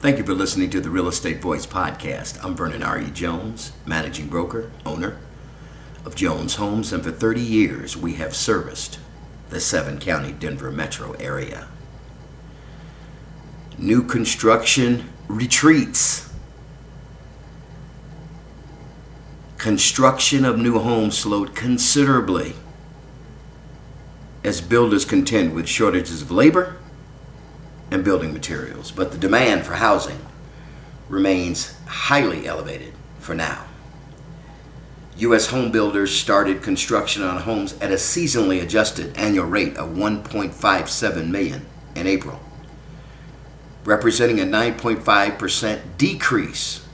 [0.00, 2.42] Thank you for listening to the Real Estate Voice podcast.
[2.42, 3.10] I'm Vernon R.E.
[3.10, 5.18] Jones, managing broker, owner
[6.06, 8.98] of Jones Homes, and for 30 years we have serviced
[9.50, 11.68] the seven county Denver metro area.
[13.76, 16.32] New construction retreats.
[19.58, 22.54] Construction of new homes slowed considerably
[24.42, 26.79] as builders contend with shortages of labor
[27.90, 30.24] and building materials, but the demand for housing
[31.08, 33.66] remains highly elevated for now.
[35.16, 35.48] U.S.
[35.48, 41.66] home builders started construction on homes at a seasonally adjusted annual rate of 1.57 million
[41.94, 42.40] in April,
[43.84, 46.86] representing a 9.5% decrease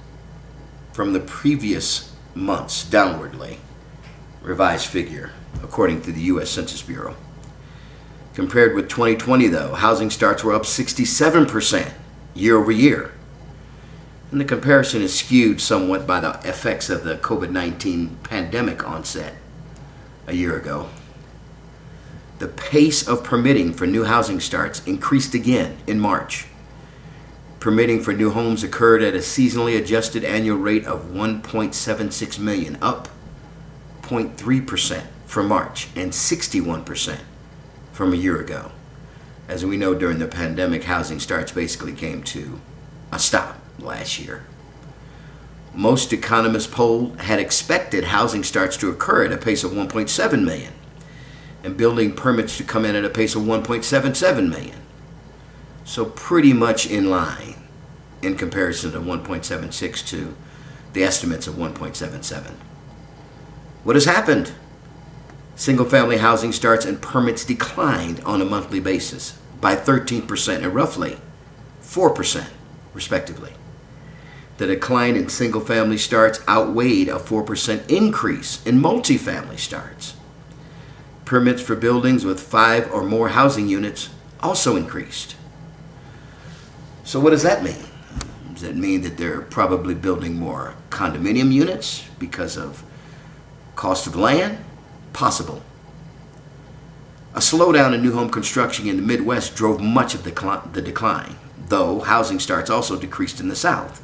[0.92, 3.58] from the previous month's downwardly
[4.42, 5.32] revised figure,
[5.62, 6.50] according to the U.S.
[6.50, 7.16] Census Bureau.
[8.36, 11.92] Compared with 2020, though, housing starts were up 67%
[12.34, 13.12] year over year.
[14.30, 19.36] And the comparison is skewed somewhat by the effects of the COVID 19 pandemic onset
[20.26, 20.90] a year ago.
[22.38, 26.44] The pace of permitting for new housing starts increased again in March.
[27.58, 33.08] Permitting for new homes occurred at a seasonally adjusted annual rate of 1.76 million, up
[34.02, 37.18] 0.3% from March and 61%
[37.96, 38.70] from a year ago.
[39.48, 42.60] As we know, during the pandemic, housing starts basically came to
[43.10, 44.44] a stop last year.
[45.74, 50.74] Most economists polled had expected housing starts to occur at a pace of 1.7 million
[51.64, 54.76] and building permits to come in at a pace of 1.77 million.
[55.84, 57.54] So, pretty much in line
[58.20, 60.36] in comparison to 1.76 to
[60.92, 62.52] the estimates of 1.77.
[63.84, 64.52] What has happened?
[65.56, 71.16] Single family housing starts and permits declined on a monthly basis by 13% and roughly
[71.82, 72.46] 4%,
[72.92, 73.52] respectively.
[74.58, 80.14] The decline in single family starts outweighed a 4% increase in multifamily starts.
[81.24, 84.10] Permits for buildings with five or more housing units
[84.40, 85.36] also increased.
[87.02, 87.84] So, what does that mean?
[88.52, 92.84] Does that mean that they're probably building more condominium units because of
[93.74, 94.58] cost of land?
[95.16, 95.62] Possible.
[97.34, 101.36] A slowdown in new home construction in the Midwest drove much of the, the decline,
[101.68, 104.02] though housing starts also decreased in the South.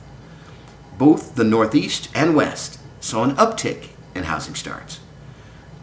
[0.97, 5.01] Both the Northeast and West saw an uptick in housing starts,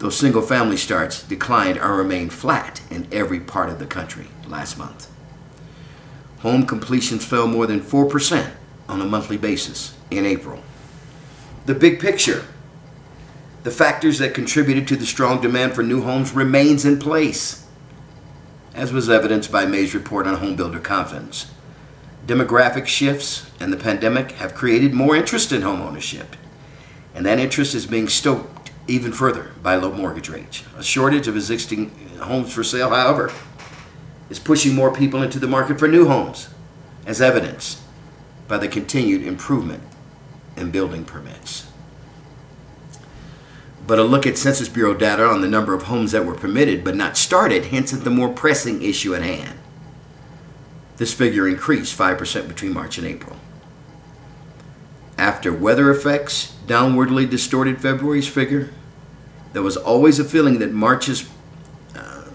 [0.00, 4.76] though single family starts declined or remained flat in every part of the country last
[4.78, 5.08] month.
[6.40, 8.50] Home completions fell more than 4%
[8.88, 10.60] on a monthly basis in April.
[11.66, 12.46] The big picture
[13.62, 17.66] the factors that contributed to the strong demand for new homes remains in place,
[18.74, 21.50] as was evidenced by May's report on home builder confidence.
[22.26, 26.36] Demographic shifts and the pandemic have created more interest in home ownership,
[27.14, 30.64] and that interest is being stoked even further by low mortgage rates.
[30.76, 31.90] A shortage of existing
[32.20, 33.30] homes for sale, however,
[34.30, 36.48] is pushing more people into the market for new homes,
[37.04, 37.78] as evidenced
[38.48, 39.82] by the continued improvement
[40.56, 41.69] in building permits.
[43.90, 46.84] But a look at Census Bureau data on the number of homes that were permitted
[46.84, 49.58] but not started hints at the more pressing issue at hand.
[50.98, 53.34] This figure increased 5% between March and April.
[55.18, 58.70] After weather effects downwardly distorted February's figure,
[59.54, 61.28] there was always a feeling that March's
[61.96, 62.26] uh,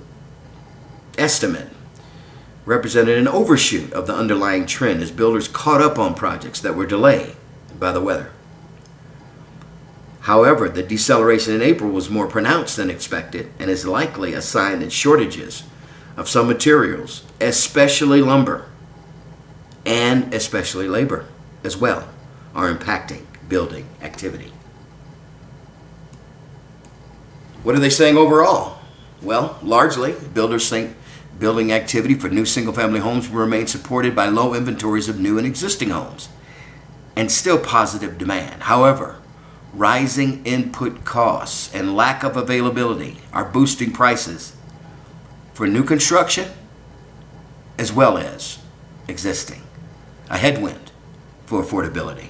[1.17, 1.69] estimate
[2.66, 6.85] represented an overshoot of the underlying trend as builders caught up on projects that were
[6.85, 7.37] delayed
[7.79, 8.33] by the weather.
[10.25, 14.79] However, the deceleration in April was more pronounced than expected and is likely a sign
[14.79, 15.61] that shortages
[16.17, 18.65] of some materials, especially lumber
[19.85, 21.27] and especially labor
[21.63, 22.09] as well,
[22.55, 24.51] are impacting building activity.
[27.61, 28.79] What are they saying overall?
[29.21, 30.95] Well, largely, builders think
[31.37, 35.37] building activity for new single family homes will remain supported by low inventories of new
[35.37, 36.29] and existing homes
[37.16, 38.63] and still positive demand.
[38.63, 39.17] However,
[39.75, 44.55] rising input costs and lack of availability are boosting prices
[45.53, 46.49] for new construction
[47.77, 48.59] as well as
[49.07, 49.61] existing,
[50.29, 50.91] a headwind
[51.45, 52.29] for affordability.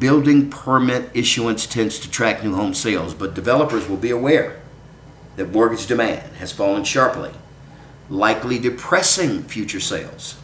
[0.00, 4.60] Building permit issuance tends to track new home sales, but developers will be aware
[5.36, 7.30] that mortgage demand has fallen sharply,
[8.10, 10.36] likely depressing future sales,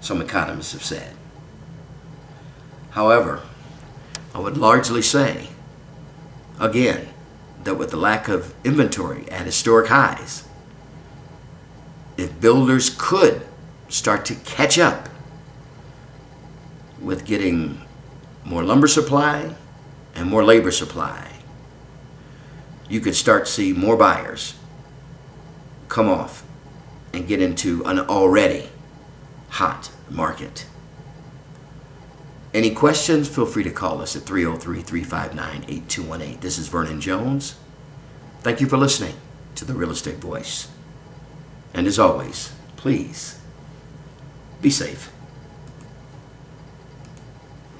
[0.00, 1.16] some economists have said.
[2.90, 3.42] However,
[4.34, 5.48] I would largely say,
[6.58, 7.08] again,
[7.64, 10.44] that with the lack of inventory at historic highs,
[12.16, 13.46] if builders could
[13.88, 15.08] start to catch up
[17.00, 17.82] with getting
[18.44, 19.54] more lumber supply
[20.14, 21.28] and more labor supply,
[22.88, 24.54] you could start to see more buyers
[25.88, 26.44] come off
[27.12, 28.68] and get into an already
[29.50, 30.66] hot market.
[32.54, 33.28] Any questions?
[33.28, 36.40] Feel free to call us at 303 359 8218.
[36.40, 37.56] This is Vernon Jones.
[38.40, 39.14] Thank you for listening
[39.54, 40.68] to the Real Estate Voice.
[41.72, 43.40] And as always, please
[44.60, 45.10] be safe.